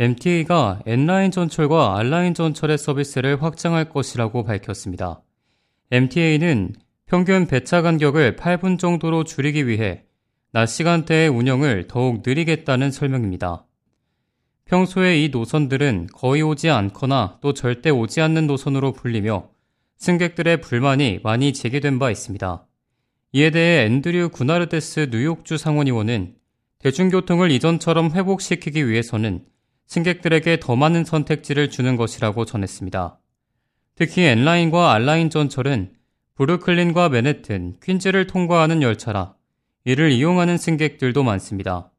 MTA가 0.00 0.80
N라인 0.86 1.32
전철과 1.32 1.98
R라인 1.98 2.32
전철의 2.32 2.78
서비스를 2.78 3.42
확장할 3.42 3.88
것이라고 3.88 4.44
밝혔습니다. 4.44 5.22
MTA는 5.90 6.74
평균 7.06 7.48
배차 7.48 7.82
간격을 7.82 8.36
8분 8.36 8.78
정도로 8.78 9.24
줄이기 9.24 9.66
위해 9.66 10.04
낮 10.52 10.66
시간대의 10.66 11.28
운영을 11.28 11.88
더욱 11.88 12.22
느리겠다는 12.24 12.92
설명입니다. 12.92 13.66
평소에 14.66 15.24
이 15.24 15.30
노선들은 15.30 16.08
거의 16.12 16.42
오지 16.42 16.70
않거나 16.70 17.38
또 17.40 17.52
절대 17.52 17.90
오지 17.90 18.20
않는 18.20 18.46
노선으로 18.46 18.92
불리며 18.92 19.48
승객들의 19.96 20.60
불만이 20.60 21.20
많이 21.24 21.52
제기된 21.52 21.98
바 21.98 22.12
있습니다. 22.12 22.66
이에 23.32 23.50
대해 23.50 23.86
앤드류 23.86 24.28
구나르데스 24.28 25.08
뉴욕주 25.10 25.58
상원의원은 25.58 26.36
대중교통을 26.78 27.50
이전처럼 27.50 28.12
회복시키기 28.12 28.86
위해서는 28.86 29.44
승객들에게 29.88 30.60
더 30.60 30.76
많은 30.76 31.04
선택지를 31.04 31.70
주는 31.70 31.96
것이라고 31.96 32.44
전했습니다. 32.44 33.18
특히 33.94 34.22
N라인과 34.22 34.92
R라인 34.92 35.30
전철은 35.30 35.92
브루클린과 36.34 37.08
맨해튼, 37.08 37.76
퀸즈를 37.82 38.26
통과하는 38.26 38.82
열차라 38.82 39.34
이를 39.84 40.12
이용하는 40.12 40.56
승객들도 40.56 41.22
많습니다. 41.24 41.90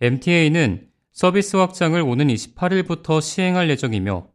MTA는 0.00 0.88
서비스 1.12 1.56
확장을 1.56 2.00
오는 2.00 2.26
28일부터 2.26 3.22
시행할 3.22 3.70
예정이며 3.70 4.26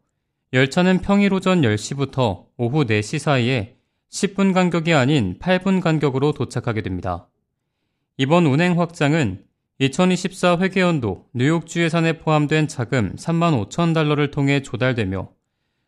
열차는 0.54 1.02
평일 1.02 1.34
오전 1.34 1.62
10시부터 1.62 2.46
오후 2.58 2.86
4시 2.86 3.20
사이에 3.20 3.76
10분 4.10 4.54
간격이 4.54 4.94
아닌 4.94 5.38
8분 5.40 5.82
간격으로 5.82 6.32
도착하게 6.32 6.82
됩니다. 6.82 7.28
이번 8.18 8.46
운행 8.46 8.80
확장은 8.80 9.44
2024 9.78 10.60
회계연도 10.62 11.26
뉴욕주 11.34 11.82
예산에 11.82 12.20
포함된 12.20 12.70
자금 12.70 13.14
3만 13.18 13.68
5천 13.68 13.94
달러를 13.94 14.32
통해 14.32 14.62
조달되며 14.62 15.30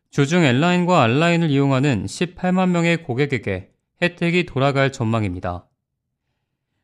주중 0.10 0.44
N라인과 0.44 1.04
R라인을 1.04 1.50
이용하는 1.50 2.06
18만 2.06 2.72
명의 2.72 3.02
고객에게 3.04 3.70
혜택이 4.02 4.46
돌아갈 4.46 4.92
전망입니다. 4.92 5.70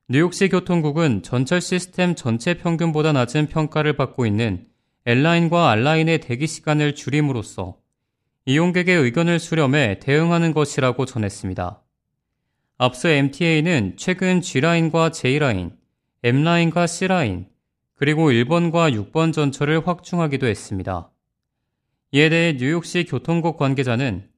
뉴욕시 0.07 0.47
교통국은 0.47 1.23
전철 1.23 1.59
시스템 1.59 2.15
전체 2.15 2.53
평균보다 2.53 3.11
낮은 3.11 3.47
평가를 3.47 3.97
받고 3.97 4.25
있는 4.25 4.65
N라인과 5.05 5.71
R라인의 5.71 6.21
대기 6.21 6.47
시간을 6.47 6.95
줄임으로써 6.95 7.75
이용객의 8.45 8.95
의견을 8.95 9.39
수렴해 9.39 9.99
대응하는 9.99 10.53
것이라고 10.53 11.05
전했습니다. 11.05 11.81
앞서 12.77 13.09
MTA는 13.09 13.95
최근 13.97 14.39
G라인과 14.39 15.11
J라인, 15.11 15.82
M라인과 16.25 16.87
C라인, 16.87 17.47
그리고 17.95 18.31
1번과 18.31 19.11
6번 19.11 19.33
전철을 19.33 19.85
확충하기도 19.85 20.47
했습니다. 20.47 21.11
이에 22.13 22.29
대해 22.29 22.55
뉴욕시 22.57 23.03
교통국 23.03 23.57
관계자는 23.57 24.29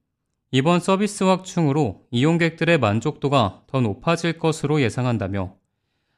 이번 0.50 0.80
서비스 0.80 1.22
확충으로 1.22 2.02
이용객들의 2.10 2.78
만족도가 2.78 3.62
더 3.68 3.80
높아질 3.80 4.40
것으로 4.40 4.82
예상한다며 4.82 5.54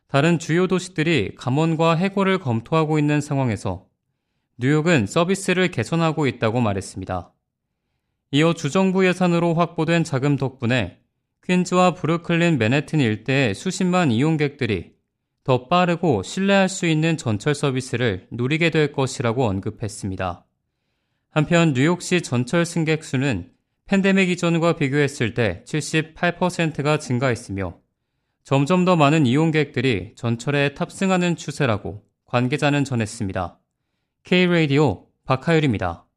다른 0.06 0.38
주요 0.38 0.68
도시들이 0.68 1.34
감원과 1.36 1.96
해고를 1.96 2.38
검토하고 2.38 2.98
있는 2.98 3.20
상황에서 3.20 3.88
뉴욕은 4.56 5.06
서비스를 5.06 5.70
개선하고 5.70 6.26
있다고 6.26 6.62
말했습니다. 6.62 7.34
이어 8.30 8.54
주정부 8.54 9.06
예산으로 9.06 9.52
확보된 9.52 10.04
자금 10.04 10.36
덕분에 10.36 11.02
퀸즈와 11.44 11.92
브루클린 11.92 12.56
맨해튼 12.56 13.00
일대의 13.00 13.54
수십만 13.54 14.10
이용객들이 14.10 14.97
더 15.48 15.66
빠르고 15.66 16.22
신뢰할 16.22 16.68
수 16.68 16.84
있는 16.84 17.16
전철 17.16 17.54
서비스를 17.54 18.26
누리게 18.30 18.68
될 18.68 18.92
것이라고 18.92 19.46
언급했습니다. 19.46 20.44
한편 21.30 21.72
뉴욕시 21.72 22.20
전철 22.20 22.66
승객 22.66 23.02
수는 23.02 23.50
팬데믹 23.86 24.28
이전과 24.28 24.76
비교했을 24.76 25.32
때 25.32 25.64
78%가 25.66 26.98
증가했으며 26.98 27.78
점점 28.44 28.84
더 28.84 28.94
많은 28.96 29.24
이용객들이 29.24 30.16
전철에 30.16 30.74
탑승하는 30.74 31.36
추세라고 31.36 32.04
관계자는 32.26 32.84
전했습니다. 32.84 33.58
K-Radio 34.24 35.06
박하율입니다. 35.24 36.07